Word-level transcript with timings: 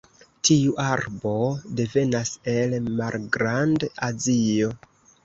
Tiu 0.47 0.71
arbo 0.85 1.33
devenas 1.79 2.31
el 2.53 2.73
Malgrand-Azio. 2.87 4.73